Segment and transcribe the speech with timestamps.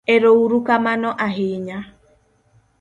[0.13, 1.77] erouru kamano ahinya